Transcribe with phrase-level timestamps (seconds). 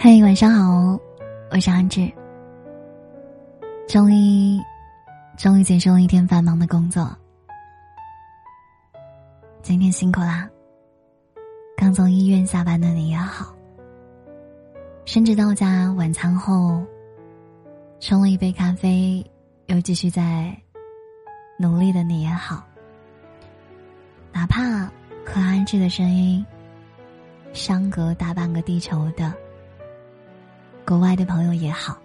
[0.00, 0.96] 嘿，晚上好，
[1.50, 2.08] 我是安志。
[3.88, 4.56] 终于，
[5.36, 7.10] 终于结束了一天繁忙的工作，
[9.60, 10.48] 今天辛苦啦。
[11.76, 13.52] 刚从医院下班的你也好，
[15.04, 16.80] 甚至到家晚餐后，
[17.98, 19.28] 冲了一杯咖啡，
[19.66, 20.56] 又继续在
[21.58, 22.64] 努力的你也好。
[24.32, 24.62] 哪怕
[25.26, 26.46] 和安志的声音
[27.52, 29.34] 相隔大半个地球的
[30.88, 31.98] 国外的朋友也好，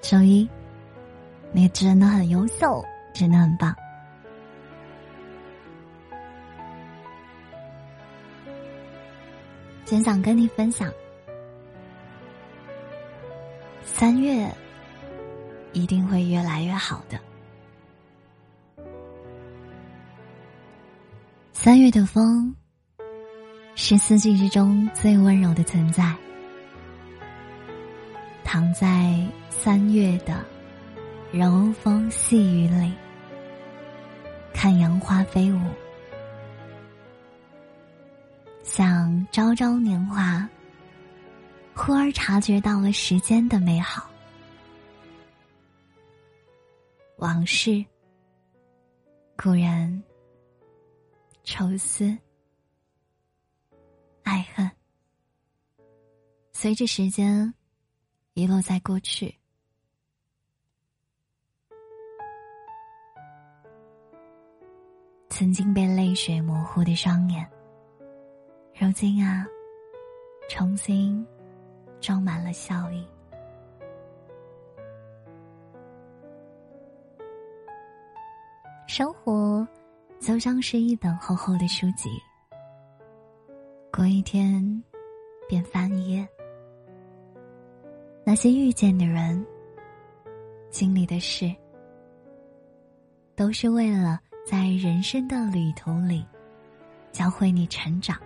[0.00, 0.48] 周一，
[1.52, 2.82] 你真的很优秀，
[3.12, 3.76] 真的很棒。
[9.84, 10.90] 真想跟你分享，
[13.84, 14.50] 三月
[15.74, 17.20] 一定会越来越好的。
[21.52, 22.56] 三月的风
[23.74, 26.16] 是四季之中最温柔的存在，
[28.46, 30.46] 躺在三月的
[31.32, 32.94] 柔风细雨里，
[34.54, 35.60] 看杨花飞舞。
[38.62, 40.48] 像朝朝年华，
[41.74, 44.08] 忽而察觉到了时间的美好。
[47.16, 47.84] 往事，
[49.36, 50.00] 故人，
[51.42, 52.16] 愁思，
[54.22, 54.70] 爱恨，
[56.52, 57.52] 随着时间
[58.36, 59.34] 遗落在过去。
[65.30, 67.50] 曾经被泪水模糊的双眼。
[68.78, 69.46] 如今啊，
[70.50, 71.26] 重新
[71.98, 73.08] 装满了笑意。
[78.86, 79.66] 生活
[80.20, 82.10] 就像是一本厚厚的书籍，
[83.90, 84.84] 过一天
[85.48, 86.28] 便翻一页。
[88.28, 89.46] 那些遇见的人、
[90.68, 91.54] 经历的事，
[93.36, 96.26] 都是为了在人生的旅途里
[97.12, 98.20] 教会你成长。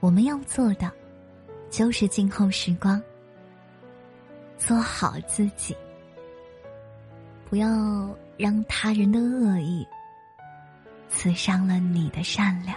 [0.00, 0.92] 我们要做的，
[1.70, 3.00] 就是静候时光，
[4.56, 5.72] 做好自己，
[7.48, 9.86] 不要让他人的恶意
[11.08, 12.76] 刺伤了你的善良，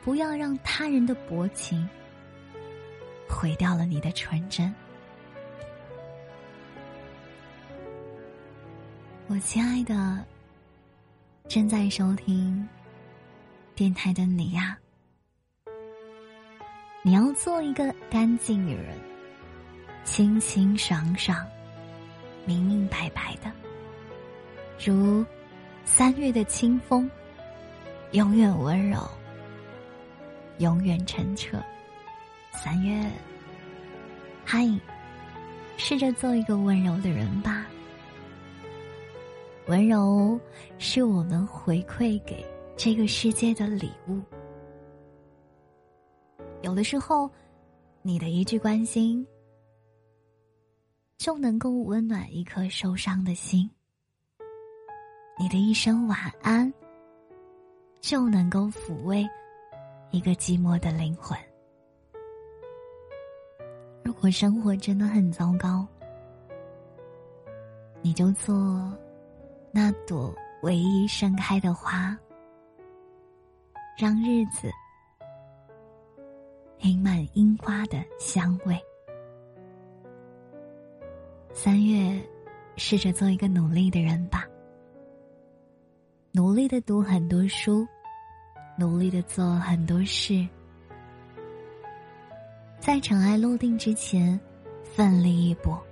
[0.00, 1.86] 不要让他人的薄情
[3.34, 4.72] 毁掉了你的纯真。
[9.26, 10.24] 我亲爱的，
[11.48, 12.66] 正在收听
[13.74, 14.78] 电台的你呀。
[17.02, 18.96] 你要做一个干净女人，
[20.04, 21.44] 清清爽爽、
[22.46, 23.52] 明明白白的，
[24.78, 25.24] 如
[25.84, 27.10] 三月的清风，
[28.12, 28.98] 永远温柔，
[30.58, 31.62] 永远澄澈。
[32.54, 33.10] 三月，
[34.44, 34.66] 嗨，
[35.76, 37.66] 试着做一个温柔的人吧。
[39.66, 40.38] 温柔
[40.78, 42.44] 是我们回馈给
[42.76, 44.20] 这个世界的礼物。
[46.62, 47.30] 有的时候，
[48.02, 49.26] 你的一句关心，
[51.18, 53.68] 就能够温暖一颗受伤的心；
[55.38, 56.72] 你的一声晚安，
[58.00, 59.28] 就能够抚慰
[60.10, 61.36] 一个寂寞的灵魂。
[64.04, 65.86] 如果生活真的很糟糕，
[68.02, 68.92] 你就做
[69.72, 70.32] 那朵
[70.62, 72.16] 唯一盛开的花，
[73.98, 74.70] 让日子。
[76.80, 78.78] 盈满樱花的香味。
[81.54, 82.20] 三月，
[82.76, 84.46] 试着做一个努力的人吧。
[86.30, 87.86] 努力的读很多书，
[88.76, 90.46] 努力的做很多事，
[92.84, 94.38] 在尘埃落定之前，
[94.82, 95.82] 奋力一搏。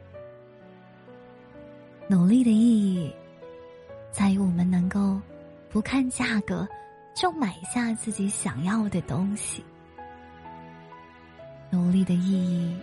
[2.07, 3.11] 努力的意义，
[4.11, 5.19] 在于我们能够
[5.71, 6.69] 不看价格
[7.15, 9.65] 就买下自己想要的东西。
[11.71, 12.77] 努力的意义，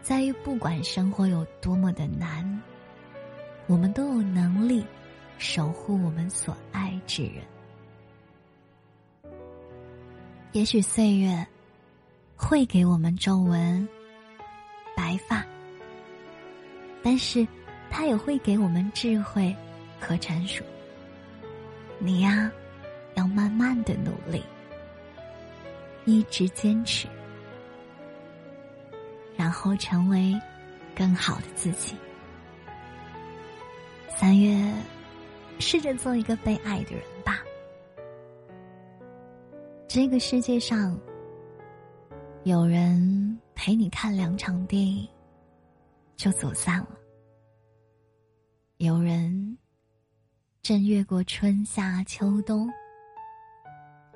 [0.00, 2.58] 在于不管生活有多么的难，
[3.66, 4.82] 我们都有能力
[5.36, 7.44] 守护我们所爱之人。
[10.52, 11.46] 也许岁月
[12.44, 13.88] 会给我们皱纹、
[14.94, 15.42] 白发，
[17.02, 17.46] 但是
[17.88, 19.56] 它也会给我们智慧
[19.98, 20.62] 和成熟。
[21.98, 22.52] 你呀，
[23.14, 24.42] 要慢慢的努力，
[26.04, 27.08] 一直坚持。
[29.34, 30.38] 然后成为
[30.94, 31.96] 更好的自己。
[34.10, 34.70] 三月，
[35.58, 37.42] 试着做一个被爱的人吧。
[39.88, 40.98] 这个世界上
[42.44, 45.08] 有人陪你看两场电影，
[46.16, 46.88] 就走散了；
[48.78, 49.56] 有人
[50.60, 52.68] 正越过春夏秋冬，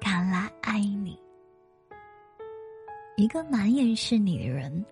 [0.00, 1.17] 赶来爱你。
[3.17, 4.84] 一个满眼是你的人，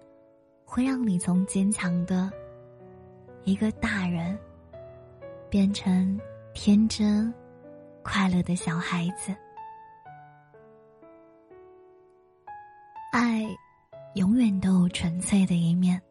[0.64, 2.30] 会让你从坚强的
[3.42, 4.38] 一个大人，
[5.50, 6.16] 变成
[6.54, 7.34] 天真、
[8.04, 9.34] 快乐的小孩子。
[13.14, 13.46] 爱，
[14.14, 16.02] 永远都有纯粹的一面。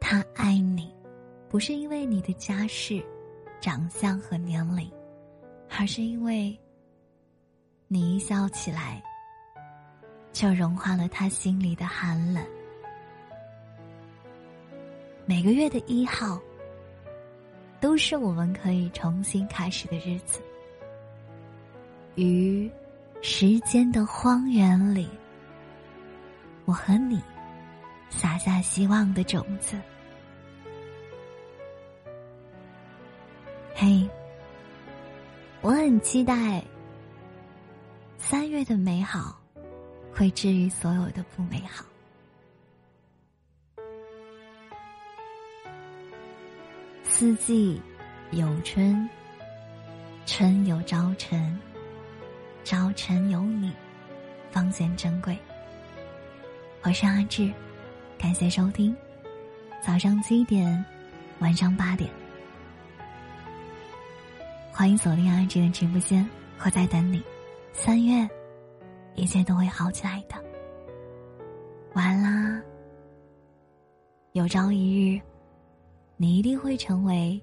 [0.00, 0.94] 他爱你，
[1.48, 3.04] 不是因为你的家世、
[3.60, 4.88] 长相和年龄，
[5.68, 6.56] 而是因为
[7.88, 9.02] 你一笑起来。
[10.32, 12.46] 就融化了他心里的寒冷。
[15.26, 16.40] 每个月的一号，
[17.80, 20.40] 都是我们可以重新开始的日子。
[22.14, 22.70] 于
[23.22, 25.08] 时间的荒原里，
[26.72, 27.22] 我和你
[28.08, 29.78] 撒下希望的种子。
[33.74, 34.08] 嘿，
[35.60, 36.64] 我很期待
[38.16, 39.38] 三月的美好。
[40.14, 41.84] 会治愈所有的不美好。
[47.04, 47.80] 四季
[48.30, 49.08] 有春，
[50.24, 51.58] 春有朝晨，
[52.64, 53.72] 朝晨有你，
[54.50, 55.36] 方显珍贵。
[56.84, 57.48] 我是阿志，
[58.18, 58.92] 感谢收听，
[59.80, 60.84] 早上七点，
[61.38, 62.10] 晚上八点，
[64.72, 66.28] 欢迎锁定阿志的直播间，
[66.64, 67.22] 我在等你。
[67.72, 68.28] 三月。
[69.14, 70.34] 一切都会好起来的。
[71.94, 72.60] 完啦！
[74.32, 75.20] 有朝一日，
[76.16, 77.40] 你一定会成为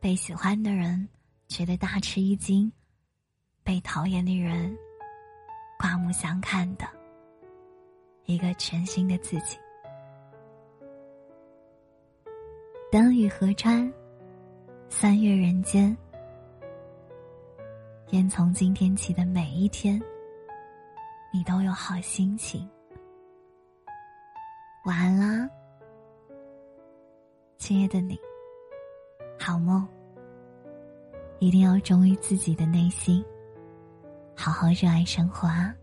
[0.00, 1.08] 被喜欢的人
[1.46, 2.72] 觉得大吃一惊，
[3.62, 4.76] 被讨厌的人
[5.78, 6.84] 刮目相看的
[8.26, 9.58] 一个全新的自己。
[12.90, 13.92] 灯雨河川，
[14.88, 15.96] 三月人间，
[18.10, 20.00] 愿从今天起的每一天。
[21.34, 22.68] 你都有好心情，
[24.84, 25.48] 晚安啦，
[27.56, 28.20] 亲爱的你，
[29.38, 29.88] 好梦。
[31.38, 33.24] 一定要忠于自己的内心，
[34.36, 35.74] 好好热爱生活啊。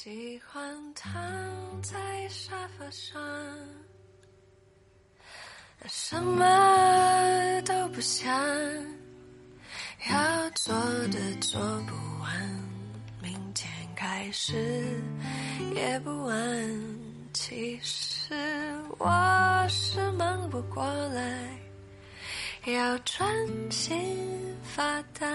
[0.00, 0.62] 喜欢
[0.94, 1.12] 躺
[1.82, 3.20] 在沙发上，
[5.88, 8.32] 什么都不想，
[10.08, 10.72] 要做
[11.08, 12.30] 的做不完，
[13.20, 14.54] 明天开始
[15.74, 16.36] 也不晚。
[17.32, 18.36] 其实
[18.98, 21.58] 我是忙不过来，
[22.66, 23.28] 要专
[23.68, 24.16] 心
[24.62, 25.26] 发呆。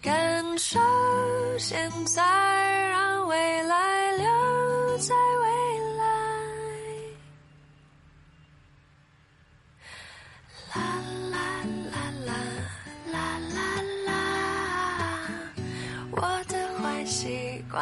[0.00, 0.78] 感受
[1.58, 2.22] 现在，
[2.88, 6.04] 让未来留在未来。
[10.74, 10.76] 啦
[11.30, 11.36] 啦
[11.92, 12.32] 啦啦
[13.12, 13.14] 啦
[13.54, 13.56] 啦
[14.06, 14.10] 啦，
[16.10, 16.16] 我
[16.48, 17.80] 的坏习惯。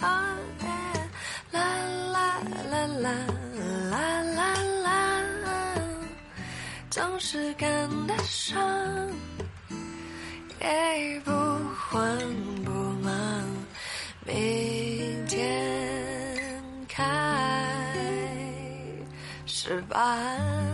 [0.00, 0.06] 啦
[1.52, 1.66] 啦
[2.70, 3.08] 啦啦
[3.90, 4.40] 啦啦
[4.84, 4.86] 啦，
[6.90, 7.68] 总是感
[8.06, 8.56] 得上。
[10.60, 12.18] 也不慌
[12.64, 12.70] 不
[13.02, 13.12] 忙，
[14.26, 17.02] 明天开
[19.46, 20.69] 始吧。